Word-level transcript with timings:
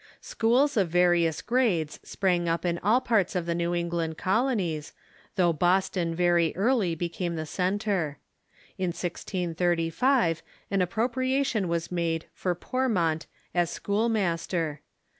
Schools 0.19 0.77
of 0.77 0.89
various 0.89 1.43
grades 1.43 1.99
sprang 2.01 2.49
up 2.49 2.65
in 2.65 2.79
all 2.79 3.01
parts 3.01 3.35
of 3.35 3.45
the 3.45 3.53
New 3.53 3.75
England 3.75 4.17
colonies, 4.17 4.93
though 5.35 5.53
Boston 5.53 6.15
very 6.15 6.55
early 6.55 6.95
became 6.95 7.35
the 7.35 7.45
cen 7.45 7.77
tre. 7.77 8.15
In 8.79 8.87
1635 8.87 10.41
an 10.71 10.81
appropriation 10.81 11.67
was 11.67 11.91
made 11.91 12.25
forPormont 12.35 13.27
as 13.53 13.69
school 13.69 14.09
master. 14.09 14.81